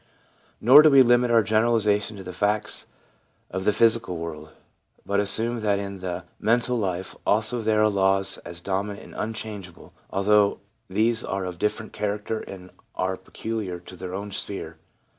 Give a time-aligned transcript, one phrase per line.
[0.61, 2.87] INTRODUCTION 3 Nor do we limit our generalisation to the facts
[3.51, 4.49] of the physical world,
[5.05, 9.67] but assume that in the mental life also there are laws as dominant and unchange
[9.67, 10.59] able, although
[10.89, 14.77] these are of different character and are peculiar to their own sphere.